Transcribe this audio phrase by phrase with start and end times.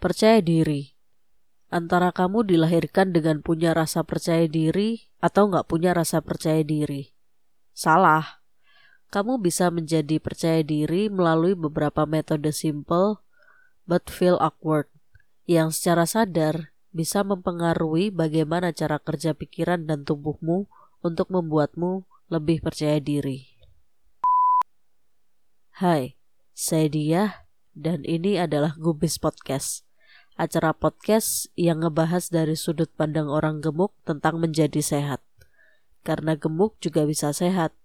[0.00, 0.96] Percaya diri.
[1.68, 7.12] Antara kamu dilahirkan dengan punya rasa percaya diri atau nggak punya rasa percaya diri.
[7.76, 8.40] Salah.
[9.12, 13.20] Kamu bisa menjadi percaya diri melalui beberapa metode simple
[13.84, 14.88] but feel awkward
[15.44, 20.64] yang secara sadar bisa mempengaruhi bagaimana cara kerja pikiran dan tubuhmu
[21.04, 23.52] untuk membuatmu lebih percaya diri.
[25.76, 26.16] Hai,
[26.56, 27.44] saya Dia
[27.76, 29.89] dan ini adalah Gubis Podcast.
[30.40, 35.20] Acara podcast yang ngebahas dari sudut pandang orang gemuk tentang menjadi sehat.
[36.00, 37.76] Karena gemuk juga bisa sehat.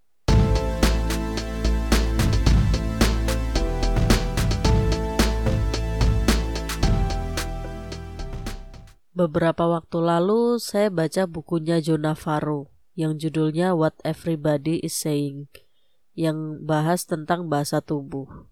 [9.11, 15.51] Beberapa waktu lalu saya baca bukunya Jonah Navarro yang judulnya What Everybody is Saying
[16.15, 18.47] yang bahas tentang bahasa tubuh.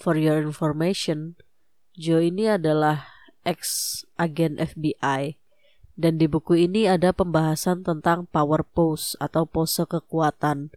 [0.00, 1.36] For your information,
[1.92, 3.17] Joe ini adalah
[3.48, 3.60] ex
[4.20, 5.40] agen FBI
[5.96, 10.68] dan di buku ini ada pembahasan tentang power pose atau pose kekuatan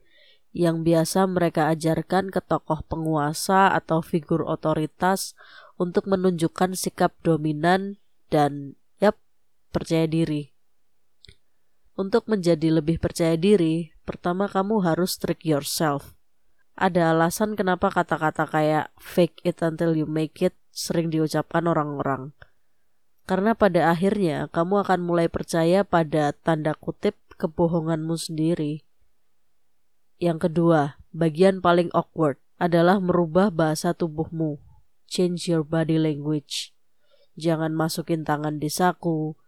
[0.56, 5.36] yang biasa mereka ajarkan ke tokoh penguasa atau figur otoritas
[5.76, 8.00] untuk menunjukkan sikap dominan
[8.32, 9.20] dan yap
[9.76, 10.56] percaya diri.
[12.00, 16.16] Untuk menjadi lebih percaya diri, pertama kamu harus trick yourself
[16.82, 22.34] ada alasan kenapa kata-kata kayak fake it until you make it sering diucapkan orang-orang.
[23.32, 28.84] Karena pada akhirnya kamu akan mulai percaya pada tanda kutip kebohonganmu sendiri.
[30.20, 34.60] Yang kedua, bagian paling awkward adalah merubah bahasa tubuhmu.
[35.08, 36.76] Change your body language.
[37.40, 39.40] Jangan masukin tangan di saku.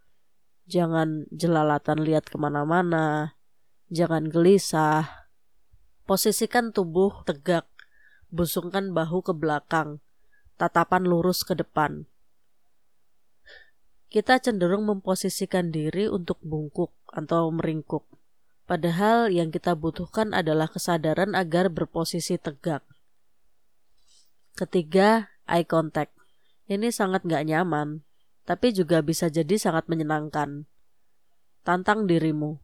[0.64, 3.36] Jangan jelalatan lihat ke mana-mana.
[3.92, 5.28] Jangan gelisah
[6.04, 7.64] Posisikan tubuh tegak,
[8.28, 10.04] busungkan bahu ke belakang,
[10.60, 12.04] tatapan lurus ke depan.
[14.14, 18.06] Kita cenderung memposisikan diri untuk bungkuk atau meringkuk.
[18.62, 22.86] Padahal yang kita butuhkan adalah kesadaran agar berposisi tegak.
[24.54, 26.14] Ketiga, eye contact.
[26.70, 28.06] Ini sangat gak nyaman,
[28.46, 30.70] tapi juga bisa jadi sangat menyenangkan.
[31.66, 32.62] Tantang dirimu.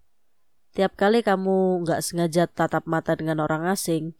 [0.78, 4.15] Tiap kali kamu nggak sengaja tatap mata dengan orang asing,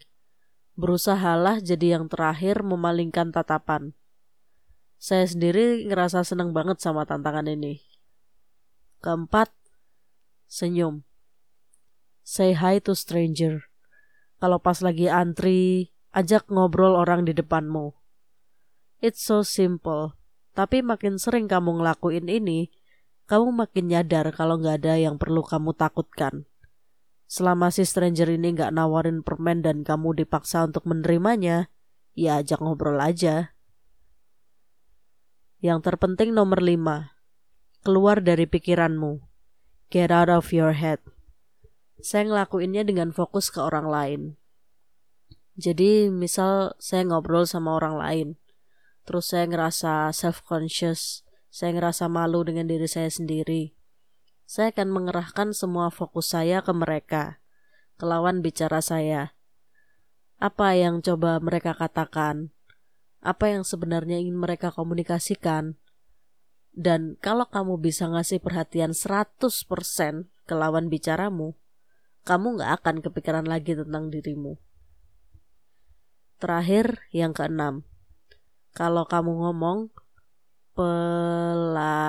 [0.75, 3.95] berusahalah jadi yang terakhir memalingkan tatapan.
[5.01, 7.81] Saya sendiri ngerasa seneng banget sama tantangan ini.
[9.01, 9.49] Keempat,
[10.45, 11.09] senyum.
[12.21, 13.65] Say hi to stranger.
[14.45, 17.97] Kalau pas lagi antri, ajak ngobrol orang di depanmu.
[19.01, 20.21] It's so simple,
[20.53, 22.69] tapi makin sering kamu ngelakuin ini,
[23.25, 26.45] kamu makin nyadar kalau nggak ada yang perlu kamu takutkan.
[27.25, 31.73] Selama si stranger ini nggak nawarin permen dan kamu dipaksa untuk menerimanya,
[32.13, 33.57] ya ajak ngobrol aja.
[35.61, 37.21] Yang terpenting nomor lima,
[37.85, 39.21] keluar dari pikiranmu.
[39.93, 41.05] Get out of your head.
[42.01, 44.23] Saya ngelakuinnya dengan fokus ke orang lain.
[45.61, 48.29] Jadi misal saya ngobrol sama orang lain,
[49.05, 53.77] terus saya ngerasa self-conscious, saya ngerasa malu dengan diri saya sendiri.
[54.49, 57.45] Saya akan mengerahkan semua fokus saya ke mereka,
[58.01, 59.37] ke lawan bicara saya.
[60.41, 62.49] Apa yang coba mereka katakan?
[63.21, 65.77] Apa yang sebenarnya ingin mereka komunikasikan?
[66.73, 69.45] Dan kalau kamu bisa ngasih perhatian 100%
[70.49, 71.53] ke lawan bicaramu,
[72.25, 74.57] kamu gak akan kepikiran lagi tentang dirimu.
[76.41, 77.85] Terakhir, yang keenam.
[78.73, 79.93] Kalau kamu ngomong,
[80.73, 82.01] pelanin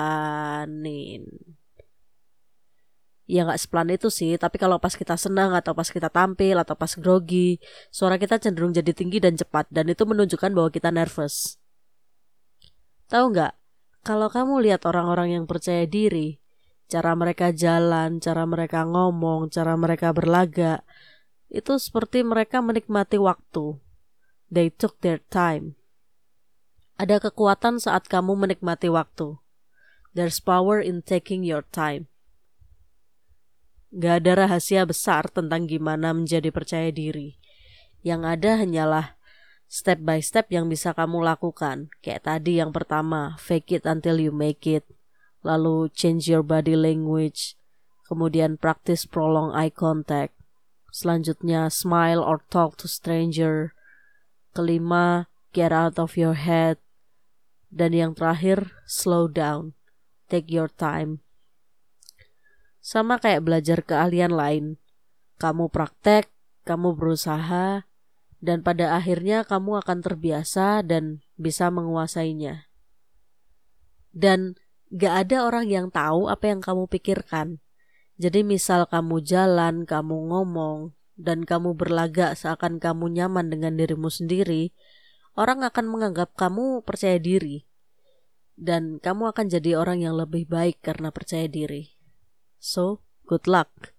[3.32, 6.76] ya nggak sepelan itu sih tapi kalau pas kita senang atau pas kita tampil atau
[6.76, 7.56] pas grogi
[7.88, 11.56] suara kita cenderung jadi tinggi dan cepat dan itu menunjukkan bahwa kita nervous
[13.08, 13.56] tahu nggak
[14.04, 16.44] kalau kamu lihat orang-orang yang percaya diri
[16.92, 20.84] cara mereka jalan cara mereka ngomong cara mereka berlaga
[21.48, 23.80] itu seperti mereka menikmati waktu
[24.52, 25.72] they took their time
[27.00, 29.40] ada kekuatan saat kamu menikmati waktu.
[30.14, 32.11] There's power in taking your time.
[33.92, 37.36] Gak ada rahasia besar tentang gimana menjadi percaya diri.
[38.00, 39.06] Yang ada hanyalah
[39.68, 41.92] step by step yang bisa kamu lakukan.
[42.00, 44.88] Kayak tadi yang pertama, fake it until you make it.
[45.44, 47.60] Lalu change your body language.
[48.08, 50.36] Kemudian practice prolong eye contact.
[50.92, 53.72] Selanjutnya smile or talk to stranger.
[54.52, 56.76] Kelima, get out of your head.
[57.72, 59.72] Dan yang terakhir, slow down.
[60.28, 61.21] Take your time.
[62.82, 64.64] Sama kayak belajar keahlian lain.
[65.38, 66.26] Kamu praktek,
[66.66, 67.86] kamu berusaha,
[68.42, 72.66] dan pada akhirnya kamu akan terbiasa dan bisa menguasainya.
[74.10, 74.58] Dan
[74.90, 77.62] gak ada orang yang tahu apa yang kamu pikirkan.
[78.18, 84.74] Jadi misal kamu jalan, kamu ngomong, dan kamu berlagak seakan kamu nyaman dengan dirimu sendiri,
[85.38, 87.62] orang akan menganggap kamu percaya diri.
[88.58, 92.01] Dan kamu akan jadi orang yang lebih baik karena percaya diri.
[92.62, 93.90] So, good luck.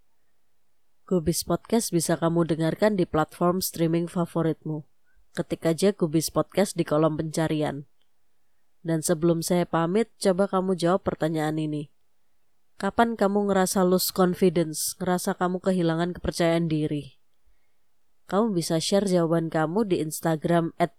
[1.04, 4.88] Gubis Podcast bisa kamu dengarkan di platform streaming favoritmu.
[5.36, 7.92] Ketik aja Gubis Podcast di kolom pencarian.
[8.80, 11.92] Dan sebelum saya pamit, coba kamu jawab pertanyaan ini.
[12.80, 17.20] Kapan kamu ngerasa lose confidence, ngerasa kamu kehilangan kepercayaan diri?
[18.32, 20.96] Kamu bisa share jawaban kamu di Instagram at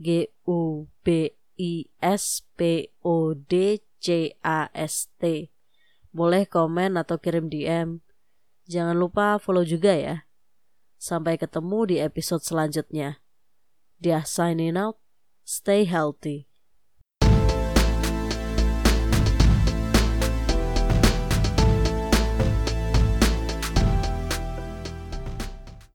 [0.00, 0.08] G
[0.48, 5.51] U B I S P O D C A S T.
[6.12, 8.04] Boleh komen atau kirim DM.
[8.68, 10.28] Jangan lupa follow juga ya.
[11.00, 13.24] Sampai ketemu di episode selanjutnya.
[13.96, 15.00] Dia signing out.
[15.42, 16.51] Stay healthy.